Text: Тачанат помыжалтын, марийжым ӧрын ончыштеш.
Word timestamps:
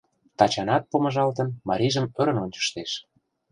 Тачанат 0.37 0.83
помыжалтын, 0.91 1.49
марийжым 1.67 2.05
ӧрын 2.19 2.37
ончыштеш. 2.43 2.91